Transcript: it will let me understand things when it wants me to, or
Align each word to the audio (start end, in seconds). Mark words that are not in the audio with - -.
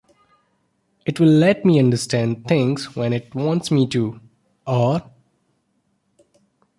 it 1.05 1.19
will 1.19 1.27
let 1.29 1.63
me 1.63 1.77
understand 1.77 2.47
things 2.47 2.95
when 2.95 3.13
it 3.13 3.35
wants 3.35 3.69
me 3.69 3.85
to, 3.85 4.19
or 4.65 5.03